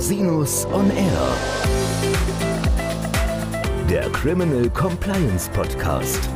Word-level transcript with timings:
Rosinus 0.00 0.64
on 0.72 0.90
Air. 0.92 1.36
Der 3.90 4.08
Criminal 4.12 4.70
Compliance 4.70 5.50
Podcast. 5.50 6.26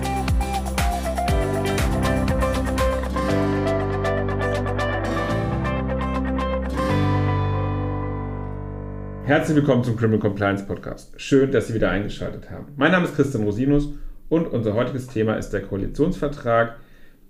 Herzlich 9.24 9.56
willkommen 9.56 9.82
zum 9.82 9.96
Criminal 9.96 10.20
Compliance 10.20 10.66
Podcast. 10.66 11.18
Schön, 11.18 11.50
dass 11.50 11.68
Sie 11.68 11.74
wieder 11.74 11.88
eingeschaltet 11.88 12.50
haben. 12.50 12.66
Mein 12.76 12.92
Name 12.92 13.06
ist 13.06 13.16
Christian 13.16 13.44
Rosinus 13.44 13.88
und 14.28 14.46
unser 14.46 14.74
heutiges 14.74 15.06
Thema 15.06 15.36
ist 15.36 15.54
der 15.54 15.62
Koalitionsvertrag 15.62 16.76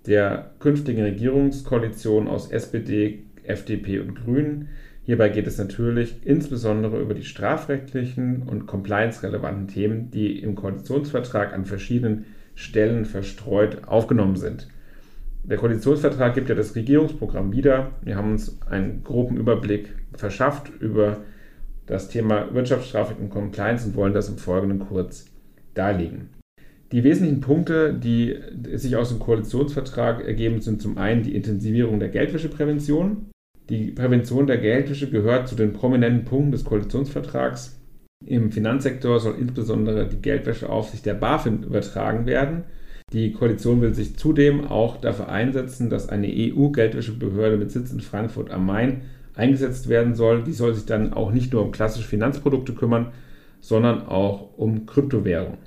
der 0.05 0.51
künftigen 0.59 1.01
Regierungskoalition 1.01 2.27
aus 2.27 2.51
SPD, 2.51 3.23
FDP 3.43 3.99
und 3.99 4.15
Grünen. 4.15 4.67
Hierbei 5.05 5.29
geht 5.29 5.45
es 5.45 5.59
natürlich 5.59 6.15
insbesondere 6.25 6.99
über 6.99 7.13
die 7.13 7.23
strafrechtlichen 7.23 8.41
und 8.41 8.65
compliance-relevanten 8.65 9.67
Themen, 9.67 10.09
die 10.09 10.39
im 10.39 10.55
Koalitionsvertrag 10.55 11.53
an 11.53 11.65
verschiedenen 11.65 12.25
Stellen 12.55 13.05
verstreut 13.05 13.87
aufgenommen 13.87 14.35
sind. 14.35 14.67
Der 15.43 15.57
Koalitionsvertrag 15.57 16.33
gibt 16.33 16.49
ja 16.49 16.55
das 16.55 16.75
Regierungsprogramm 16.75 17.51
wieder. 17.51 17.91
Wir 18.01 18.15
haben 18.15 18.31
uns 18.31 18.59
einen 18.67 19.03
groben 19.03 19.37
Überblick 19.37 19.89
verschafft 20.13 20.71
über 20.79 21.17
das 21.85 22.09
Thema 22.09 22.51
Wirtschaftsstrafrecht 22.55 23.19
und 23.19 23.29
Compliance 23.29 23.87
und 23.87 23.95
wollen 23.95 24.13
das 24.13 24.27
im 24.27 24.39
Folgenden 24.39 24.79
kurz 24.79 25.25
darlegen. 25.75 26.29
Die 26.91 27.03
wesentlichen 27.03 27.41
Punkte, 27.41 27.93
die 27.93 28.39
sich 28.73 28.95
aus 28.95 29.09
dem 29.09 29.19
Koalitionsvertrag 29.19 30.25
ergeben, 30.25 30.61
sind 30.61 30.81
zum 30.81 30.97
einen 30.97 31.21
die 31.21 31.35
Intensivierung 31.35 31.99
der 31.99 32.09
Geldwäscheprävention. 32.09 33.29
Die 33.69 33.91
Prävention 33.91 34.45
der 34.45 34.57
Geldwäsche 34.57 35.09
gehört 35.09 35.47
zu 35.47 35.55
den 35.55 35.73
prominenten 35.73 36.25
Punkten 36.25 36.51
des 36.51 36.63
Koalitionsvertrags. 36.65 37.79
Im 38.23 38.51
Finanzsektor 38.51 39.19
soll 39.19 39.35
insbesondere 39.39 40.07
die 40.07 40.21
Geldwäscheaufsicht 40.21 41.05
der 41.05 41.15
BaFin 41.15 41.63
übertragen 41.63 42.25
werden. 42.27 42.65
Die 43.11 43.31
Koalition 43.31 43.81
will 43.81 43.93
sich 43.93 44.17
zudem 44.17 44.67
auch 44.67 44.97
dafür 44.97 45.29
einsetzen, 45.29 45.89
dass 45.89 46.09
eine 46.09 46.27
EU-Geldwäschebehörde 46.27 47.57
mit 47.57 47.71
Sitz 47.71 47.91
in 47.91 48.01
Frankfurt 48.01 48.51
am 48.51 48.65
Main 48.65 49.01
eingesetzt 49.35 49.89
werden 49.89 50.15
soll. 50.15 50.43
Die 50.43 50.53
soll 50.53 50.73
sich 50.73 50.85
dann 50.85 51.13
auch 51.13 51.31
nicht 51.31 51.51
nur 51.51 51.63
um 51.63 51.71
klassische 51.71 52.07
Finanzprodukte 52.07 52.73
kümmern, 52.73 53.13
sondern 53.61 54.05
auch 54.07 54.57
um 54.57 54.85
Kryptowährungen. 54.85 55.57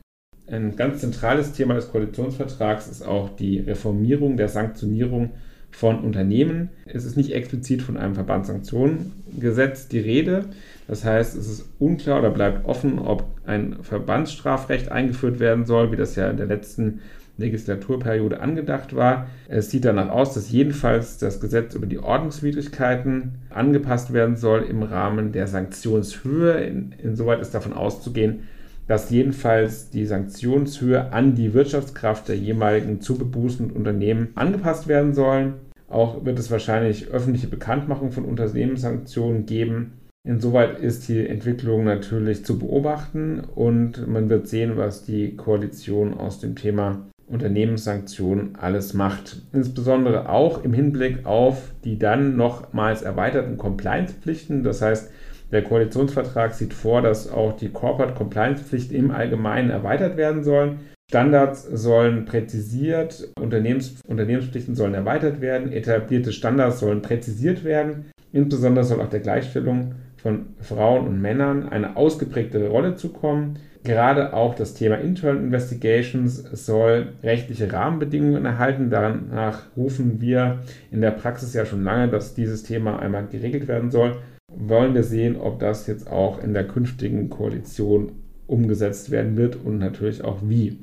Ein 0.46 0.76
ganz 0.76 1.00
zentrales 1.00 1.52
Thema 1.52 1.74
des 1.74 1.90
Koalitionsvertrags 1.90 2.88
ist 2.88 3.02
auch 3.02 3.36
die 3.36 3.58
Reformierung 3.58 4.36
der 4.36 4.48
Sanktionierung 4.48 5.32
von 5.70 6.00
Unternehmen. 6.00 6.70
Es 6.86 7.04
ist 7.04 7.16
nicht 7.16 7.32
explizit 7.32 7.82
von 7.82 7.96
einem 7.96 8.14
Verbandssanktionengesetz 8.14 9.88
die 9.88 10.00
Rede. 10.00 10.46
Das 10.86 11.04
heißt, 11.04 11.36
es 11.36 11.48
ist 11.48 11.68
unklar 11.78 12.20
oder 12.20 12.30
bleibt 12.30 12.66
offen, 12.66 12.98
ob 12.98 13.24
ein 13.46 13.76
Verbandsstrafrecht 13.82 14.90
eingeführt 14.90 15.38
werden 15.38 15.66
soll, 15.66 15.92
wie 15.92 15.96
das 15.96 16.16
ja 16.16 16.30
in 16.30 16.36
der 16.36 16.46
letzten 16.46 17.00
Legislaturperiode 17.36 18.40
angedacht 18.40 18.96
war. 18.96 19.28
Es 19.46 19.70
sieht 19.70 19.84
danach 19.84 20.10
aus, 20.10 20.34
dass 20.34 20.50
jedenfalls 20.50 21.18
das 21.18 21.40
Gesetz 21.40 21.74
über 21.74 21.86
die 21.86 22.00
Ordnungswidrigkeiten 22.00 23.36
angepasst 23.50 24.12
werden 24.12 24.36
soll 24.36 24.62
im 24.62 24.82
Rahmen 24.82 25.32
der 25.32 25.46
Sanktionshöhe. 25.46 26.64
In, 26.64 26.94
insoweit 27.02 27.40
ist 27.40 27.54
davon 27.54 27.72
auszugehen, 27.72 28.48
dass 28.88 29.10
jedenfalls 29.10 29.90
die 29.90 30.06
Sanktionshöhe 30.06 31.12
an 31.12 31.34
die 31.34 31.54
Wirtschaftskraft 31.54 32.28
der 32.28 32.36
jeweiligen 32.36 33.00
zu 33.00 33.16
bebußenden 33.16 33.76
Unternehmen 33.76 34.30
angepasst 34.34 34.88
werden 34.88 35.14
sollen. 35.14 35.54
Auch 35.88 36.24
wird 36.24 36.38
es 36.38 36.50
wahrscheinlich 36.50 37.08
öffentliche 37.08 37.48
Bekanntmachung 37.48 38.10
von 38.10 38.24
Unternehmenssanktionen 38.24 39.46
geben. 39.46 39.92
Insoweit 40.26 40.80
ist 40.80 41.08
die 41.08 41.26
Entwicklung 41.26 41.84
natürlich 41.84 42.44
zu 42.44 42.58
beobachten 42.58 43.40
und 43.54 44.08
man 44.08 44.28
wird 44.28 44.48
sehen, 44.48 44.76
was 44.76 45.04
die 45.04 45.36
Koalition 45.36 46.14
aus 46.14 46.40
dem 46.40 46.56
Thema 46.56 47.06
Unternehmenssanktionen 47.26 48.56
alles 48.56 48.94
macht. 48.94 49.42
Insbesondere 49.52 50.28
auch 50.28 50.64
im 50.64 50.72
Hinblick 50.72 51.26
auf 51.26 51.72
die 51.84 51.98
dann 51.98 52.36
nochmals 52.36 53.02
erweiterten 53.02 53.58
Compliance-Pflichten. 53.58 54.62
Das 54.62 54.82
heißt, 54.82 55.10
der 55.50 55.62
Koalitionsvertrag 55.62 56.54
sieht 56.54 56.74
vor, 56.74 57.02
dass 57.02 57.30
auch 57.30 57.56
die 57.56 57.70
Corporate 57.70 58.14
Compliance-Pflichten 58.14 58.94
im 58.94 59.10
Allgemeinen 59.10 59.70
erweitert 59.70 60.16
werden 60.16 60.44
sollen. 60.44 60.80
Standards 61.10 61.64
sollen 61.64 62.26
präzisiert, 62.26 63.28
Unternehmens, 63.40 64.02
Unternehmenspflichten 64.06 64.74
sollen 64.74 64.92
erweitert 64.92 65.40
werden, 65.40 65.72
etablierte 65.72 66.32
Standards 66.32 66.80
sollen 66.80 67.00
präzisiert 67.00 67.64
werden. 67.64 68.10
Insbesondere 68.30 68.84
soll 68.84 69.00
auch 69.00 69.08
der 69.08 69.20
Gleichstellung 69.20 69.94
von 70.18 70.46
Frauen 70.60 71.06
und 71.06 71.22
Männern 71.22 71.66
eine 71.66 71.96
ausgeprägte 71.96 72.68
Rolle 72.68 72.94
zukommen. 72.94 73.58
Gerade 73.84 74.34
auch 74.34 74.54
das 74.54 74.74
Thema 74.74 74.96
Internal 74.96 75.38
Investigations 75.38 76.42
soll 76.52 77.14
rechtliche 77.22 77.72
Rahmenbedingungen 77.72 78.44
erhalten. 78.44 78.90
Danach 78.90 79.62
rufen 79.78 80.20
wir 80.20 80.58
in 80.90 81.00
der 81.00 81.12
Praxis 81.12 81.54
ja 81.54 81.64
schon 81.64 81.84
lange, 81.84 82.08
dass 82.08 82.34
dieses 82.34 82.64
Thema 82.64 82.98
einmal 82.98 83.26
geregelt 83.28 83.66
werden 83.66 83.90
soll. 83.90 84.16
Wollen 84.54 84.94
wir 84.94 85.04
sehen, 85.04 85.36
ob 85.36 85.60
das 85.60 85.86
jetzt 85.86 86.10
auch 86.10 86.42
in 86.42 86.54
der 86.54 86.66
künftigen 86.66 87.28
Koalition 87.28 88.12
umgesetzt 88.46 89.10
werden 89.10 89.36
wird 89.36 89.56
und 89.56 89.78
natürlich 89.78 90.24
auch 90.24 90.38
wie. 90.42 90.78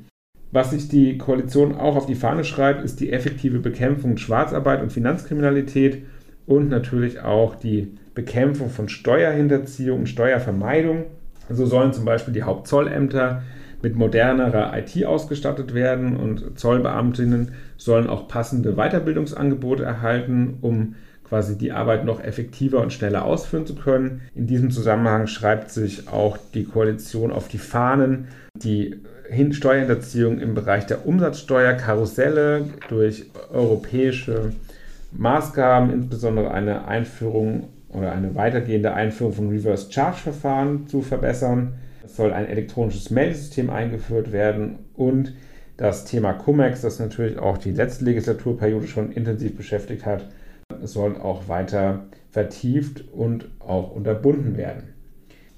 Was 0.52 0.70
sich 0.70 0.88
die 0.88 1.18
Koalition 1.18 1.74
auch 1.74 1.96
auf 1.96 2.06
die 2.06 2.14
Fahne 2.14 2.44
schreibt, 2.44 2.84
ist 2.84 3.00
die 3.00 3.12
effektive 3.12 3.58
Bekämpfung 3.58 4.16
Schwarzarbeit 4.16 4.80
und 4.80 4.92
Finanzkriminalität 4.92 6.04
und 6.46 6.68
natürlich 6.68 7.20
auch 7.20 7.56
die 7.56 7.98
Bekämpfung 8.14 8.70
von 8.70 8.88
Steuerhinterziehung 8.88 10.00
und 10.00 10.08
Steuervermeidung. 10.08 11.04
So 11.50 11.66
sollen 11.66 11.92
zum 11.92 12.04
Beispiel 12.04 12.32
die 12.32 12.44
Hauptzollämter 12.44 13.42
mit 13.82 13.96
modernerer 13.96 14.72
IT 14.78 15.04
ausgestattet 15.04 15.74
werden 15.74 16.16
und 16.16 16.58
Zollbeamtinnen 16.58 17.52
sollen 17.76 18.08
auch 18.08 18.26
passende 18.26 18.74
Weiterbildungsangebote 18.74 19.84
erhalten, 19.84 20.58
um 20.60 20.94
quasi 21.28 21.58
die 21.58 21.72
Arbeit 21.72 22.04
noch 22.04 22.22
effektiver 22.22 22.80
und 22.80 22.92
schneller 22.92 23.24
ausführen 23.24 23.66
zu 23.66 23.74
können. 23.74 24.22
In 24.34 24.46
diesem 24.46 24.70
Zusammenhang 24.70 25.26
schreibt 25.26 25.70
sich 25.70 26.08
auch 26.08 26.38
die 26.54 26.64
Koalition 26.64 27.32
auf 27.32 27.48
die 27.48 27.58
Fahnen, 27.58 28.28
die 28.54 29.00
Steuerhinterziehung 29.50 30.38
im 30.38 30.54
Bereich 30.54 30.86
der 30.86 31.06
Umsatzsteuer, 31.06 31.74
Karusselle 31.74 32.66
durch 32.88 33.26
europäische 33.52 34.52
Maßgaben, 35.12 35.92
insbesondere 35.92 36.52
eine 36.52 36.86
Einführung 36.86 37.70
oder 37.88 38.12
eine 38.12 38.34
weitergehende 38.36 38.94
Einführung 38.94 39.32
von 39.32 39.48
Reverse 39.48 39.90
Charge 39.90 40.18
Verfahren 40.18 40.86
zu 40.86 41.02
verbessern. 41.02 41.74
Es 42.04 42.16
soll 42.16 42.32
ein 42.32 42.46
elektronisches 42.46 43.10
Meldesystem 43.10 43.68
eingeführt 43.68 44.30
werden 44.30 44.78
und 44.94 45.32
das 45.76 46.04
Thema 46.04 46.32
Cum-Ex, 46.32 46.82
das 46.82 47.00
natürlich 47.00 47.38
auch 47.38 47.58
die 47.58 47.72
letzte 47.72 48.04
Legislaturperiode 48.04 48.86
schon 48.86 49.10
intensiv 49.12 49.56
beschäftigt 49.56 50.06
hat, 50.06 50.24
soll 50.82 51.16
auch 51.16 51.48
weiter 51.48 52.06
vertieft 52.30 53.04
und 53.12 53.48
auch 53.60 53.90
unterbunden 53.90 54.56
werden. 54.56 54.94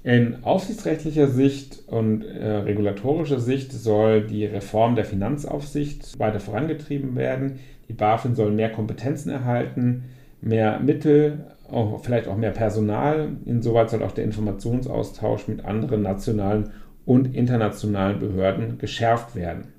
In 0.03 0.43
aufsichtsrechtlicher 0.43 1.27
Sicht 1.27 1.83
und 1.87 2.23
äh, 2.23 2.47
regulatorischer 2.47 3.39
Sicht 3.39 3.73
soll 3.73 4.25
die 4.25 4.45
Reform 4.45 4.95
der 4.95 5.03
Finanzaufsicht 5.03 6.17
weiter 6.19 6.39
vorangetrieben 6.39 7.15
werden. 7.15 7.59
Die 7.89 7.93
BaFin 7.93 8.33
soll 8.33 8.51
mehr 8.51 8.71
Kompetenzen 8.71 9.29
erhalten, 9.29 10.05
mehr 10.41 10.79
Mittel, 10.79 11.45
auch, 11.69 12.01
vielleicht 12.01 12.27
auch 12.27 12.37
mehr 12.37 12.51
Personal. 12.51 13.33
Insoweit 13.45 13.89
soll 13.89 14.03
auch 14.03 14.13
der 14.13 14.23
Informationsaustausch 14.23 15.47
mit 15.47 15.65
anderen 15.65 16.01
nationalen 16.01 16.71
und 17.05 17.35
internationalen 17.35 18.19
Behörden 18.19 18.77
geschärft 18.77 19.35
werden. 19.35 19.73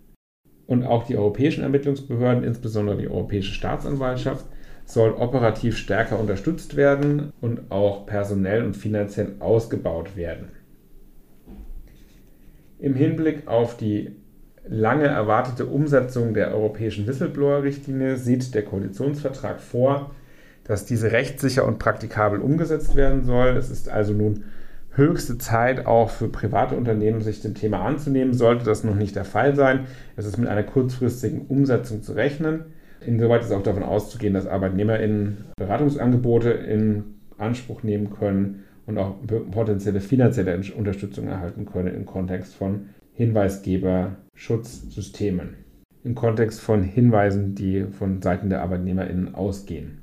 Und 0.66 0.84
auch 0.84 1.04
die 1.04 1.16
europäischen 1.16 1.62
Ermittlungsbehörden, 1.62 2.44
insbesondere 2.44 2.98
die 2.98 3.08
Europäische 3.08 3.54
Staatsanwaltschaft, 3.54 4.44
soll 4.90 5.12
operativ 5.12 5.76
stärker 5.76 6.18
unterstützt 6.18 6.76
werden 6.76 7.32
und 7.40 7.70
auch 7.70 8.06
personell 8.06 8.64
und 8.64 8.76
finanziell 8.76 9.36
ausgebaut 9.38 10.16
werden. 10.16 10.48
Im 12.78 12.94
Hinblick 12.94 13.46
auf 13.46 13.76
die 13.76 14.16
lange 14.66 15.06
erwartete 15.06 15.66
Umsetzung 15.66 16.34
der 16.34 16.54
europäischen 16.54 17.06
Whistleblower-Richtlinie 17.06 18.16
sieht 18.16 18.54
der 18.54 18.64
Koalitionsvertrag 18.64 19.60
vor, 19.60 20.12
dass 20.64 20.86
diese 20.86 21.12
rechtssicher 21.12 21.66
und 21.66 21.78
praktikabel 21.78 22.40
umgesetzt 22.40 22.96
werden 22.96 23.24
soll. 23.24 23.56
Es 23.56 23.70
ist 23.70 23.88
also 23.88 24.12
nun 24.12 24.44
höchste 24.92 25.38
Zeit 25.38 25.86
auch 25.86 26.10
für 26.10 26.28
private 26.28 26.76
Unternehmen, 26.76 27.20
sich 27.20 27.40
dem 27.40 27.54
Thema 27.54 27.82
anzunehmen. 27.82 28.34
Sollte 28.34 28.64
das 28.64 28.84
noch 28.84 28.94
nicht 28.94 29.16
der 29.16 29.24
Fall 29.24 29.54
sein, 29.54 29.86
es 30.16 30.26
ist 30.26 30.36
mit 30.36 30.48
einer 30.48 30.62
kurzfristigen 30.62 31.46
Umsetzung 31.46 32.02
zu 32.02 32.12
rechnen. 32.12 32.64
Insoweit 33.04 33.42
ist 33.42 33.52
auch 33.52 33.62
davon 33.62 33.82
auszugehen, 33.82 34.32
dass 34.34 34.46
ArbeitnehmerInnen 34.46 35.46
Beratungsangebote 35.56 36.50
in 36.50 37.16
Anspruch 37.38 37.82
nehmen 37.82 38.10
können 38.10 38.64
und 38.86 38.98
auch 38.98 39.16
potenzielle 39.50 40.00
finanzielle 40.00 40.60
Unterstützung 40.76 41.26
erhalten 41.28 41.66
können 41.66 41.94
im 41.94 42.06
Kontext 42.06 42.54
von 42.54 42.90
Hinweisgeberschutzsystemen, 43.14 45.56
im 46.04 46.14
Kontext 46.14 46.60
von 46.60 46.82
Hinweisen, 46.82 47.54
die 47.54 47.84
von 47.84 48.22
Seiten 48.22 48.48
der 48.50 48.62
ArbeitnehmerInnen 48.62 49.34
ausgehen. 49.34 50.00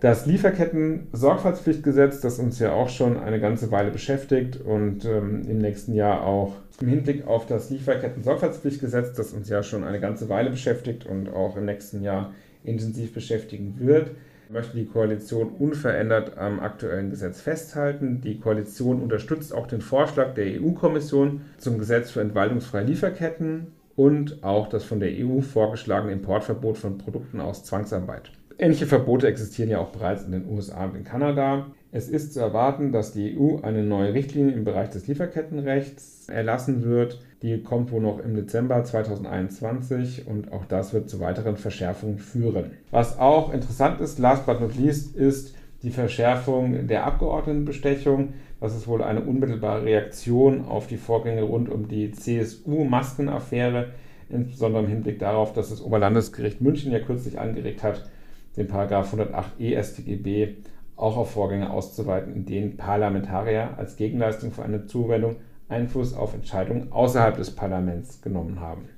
Das 0.00 0.26
Lieferketten-Sorgfaltspflichtgesetz, 0.26 2.20
das 2.20 2.38
uns 2.38 2.60
ja 2.60 2.72
auch 2.72 2.88
schon 2.88 3.18
eine 3.18 3.40
ganze 3.40 3.72
Weile 3.72 3.90
beschäftigt 3.90 4.60
und 4.60 5.04
ähm, 5.04 5.42
im 5.48 5.58
nächsten 5.58 5.92
Jahr 5.92 6.24
auch 6.24 6.52
im 6.80 6.88
Hinblick 6.88 7.26
auf 7.26 7.46
das 7.46 7.70
Lieferketten-Sorgfaltspflichtgesetz, 7.70 9.14
das 9.14 9.32
uns 9.32 9.48
ja 9.48 9.62
schon 9.62 9.84
eine 9.84 10.00
ganze 10.00 10.28
Weile 10.28 10.50
beschäftigt 10.50 11.06
und 11.06 11.28
auch 11.28 11.56
im 11.56 11.64
nächsten 11.64 12.02
Jahr 12.02 12.32
intensiv 12.64 13.12
beschäftigen 13.12 13.74
wird, 13.78 14.12
möchte 14.48 14.76
die 14.76 14.86
Koalition 14.86 15.50
unverändert 15.50 16.38
am 16.38 16.60
aktuellen 16.60 17.10
Gesetz 17.10 17.40
festhalten. 17.40 18.20
Die 18.22 18.38
Koalition 18.38 19.02
unterstützt 19.02 19.52
auch 19.52 19.66
den 19.66 19.80
Vorschlag 19.80 20.34
der 20.34 20.60
EU-Kommission 20.60 21.42
zum 21.58 21.78
Gesetz 21.78 22.10
für 22.10 22.20
entwaldungsfreie 22.20 22.84
Lieferketten 22.84 23.68
und 23.96 24.44
auch 24.44 24.68
das 24.68 24.84
von 24.84 25.00
der 25.00 25.10
EU 25.10 25.40
vorgeschlagene 25.40 26.12
Importverbot 26.12 26.78
von 26.78 26.98
Produkten 26.98 27.40
aus 27.40 27.64
Zwangsarbeit. 27.64 28.30
Ähnliche 28.58 28.86
Verbote 28.86 29.26
existieren 29.26 29.70
ja 29.70 29.78
auch 29.78 29.90
bereits 29.90 30.24
in 30.24 30.32
den 30.32 30.48
USA 30.48 30.84
und 30.84 30.96
in 30.96 31.04
Kanada. 31.04 31.66
Es 31.90 32.10
ist 32.10 32.34
zu 32.34 32.40
erwarten, 32.40 32.92
dass 32.92 33.12
die 33.12 33.38
EU 33.38 33.60
eine 33.62 33.82
neue 33.82 34.12
Richtlinie 34.12 34.52
im 34.52 34.64
Bereich 34.64 34.90
des 34.90 35.06
Lieferkettenrechts 35.06 36.28
erlassen 36.28 36.84
wird. 36.84 37.18
Die 37.40 37.62
kommt 37.62 37.92
wohl 37.92 38.02
noch 38.02 38.18
im 38.18 38.34
Dezember 38.34 38.84
2021 38.84 40.26
und 40.26 40.52
auch 40.52 40.66
das 40.66 40.92
wird 40.92 41.08
zu 41.08 41.18
weiteren 41.20 41.56
Verschärfungen 41.56 42.18
führen. 42.18 42.72
Was 42.90 43.18
auch 43.18 43.54
interessant 43.54 44.02
ist, 44.02 44.18
last 44.18 44.44
but 44.44 44.60
not 44.60 44.76
least, 44.76 45.16
ist 45.16 45.54
die 45.82 45.90
Verschärfung 45.90 46.88
der 46.88 47.06
Abgeordnetenbestechung. 47.06 48.34
Das 48.60 48.76
ist 48.76 48.86
wohl 48.86 49.02
eine 49.02 49.22
unmittelbare 49.22 49.84
Reaktion 49.84 50.66
auf 50.66 50.88
die 50.88 50.98
Vorgänge 50.98 51.42
rund 51.42 51.70
um 51.70 51.88
die 51.88 52.10
CSU-Maskenaffäre, 52.10 53.92
insbesondere 54.28 54.82
im 54.82 54.90
Hinblick 54.90 55.20
darauf, 55.20 55.54
dass 55.54 55.70
das 55.70 55.80
Oberlandesgericht 55.80 56.60
München 56.60 56.92
ja 56.92 56.98
kürzlich 56.98 57.38
angeregt 57.38 57.82
hat, 57.82 58.10
den 58.58 58.66
Paragraph 58.66 59.14
108e 59.14 59.82
StGB 59.82 60.56
auch 60.98 61.16
auf 61.16 61.30
Vorgänge 61.30 61.70
auszuweiten, 61.70 62.34
in 62.34 62.44
denen 62.44 62.76
Parlamentarier 62.76 63.78
als 63.78 63.96
Gegenleistung 63.96 64.52
für 64.52 64.64
eine 64.64 64.86
Zuwendung 64.86 65.36
Einfluss 65.68 66.14
auf 66.14 66.34
Entscheidungen 66.34 66.92
außerhalb 66.92 67.36
des 67.36 67.54
Parlaments 67.54 68.20
genommen 68.20 68.60
haben. 68.60 68.88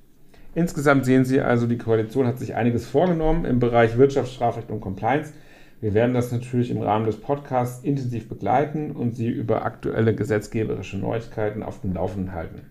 Insgesamt 0.54 1.04
sehen 1.04 1.24
Sie 1.24 1.40
also, 1.40 1.66
die 1.66 1.78
Koalition 1.78 2.26
hat 2.26 2.38
sich 2.38 2.54
einiges 2.54 2.86
vorgenommen 2.86 3.44
im 3.44 3.60
Bereich 3.60 3.98
Wirtschaftsstrafrecht 3.98 4.70
und 4.70 4.80
Compliance. 4.80 5.32
Wir 5.80 5.94
werden 5.94 6.14
das 6.14 6.32
natürlich 6.32 6.70
im 6.70 6.82
Rahmen 6.82 7.06
des 7.06 7.20
Podcasts 7.20 7.84
intensiv 7.84 8.28
begleiten 8.28 8.90
und 8.90 9.14
Sie 9.14 9.28
über 9.28 9.64
aktuelle 9.64 10.14
gesetzgeberische 10.14 10.98
Neuigkeiten 10.98 11.62
auf 11.62 11.80
dem 11.80 11.94
Laufenden 11.94 12.32
halten. 12.32 12.62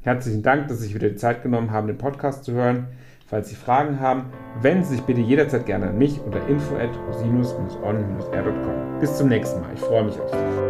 Herzlichen 0.00 0.42
Dank, 0.42 0.68
dass 0.68 0.78
Sie 0.78 0.84
sich 0.84 0.94
wieder 0.94 1.10
die 1.10 1.16
Zeit 1.16 1.42
genommen 1.42 1.70
haben, 1.70 1.86
den 1.86 1.98
Podcast 1.98 2.44
zu 2.44 2.52
hören. 2.52 2.86
Falls 3.30 3.48
Sie 3.48 3.54
Fragen 3.54 4.00
haben, 4.00 4.24
wenden 4.60 4.82
Sie 4.82 4.96
sich 4.96 5.04
bitte 5.04 5.20
jederzeit 5.20 5.64
gerne 5.64 5.90
an 5.90 5.96
mich 5.96 6.20
unter 6.20 6.44
info@rosinus-on-r.com. 6.48 8.98
Bis 8.98 9.16
zum 9.16 9.28
nächsten 9.28 9.60
Mal. 9.60 9.70
Ich 9.72 9.80
freue 9.80 10.02
mich 10.02 10.18
auf 10.18 10.30
Sie. 10.30 10.69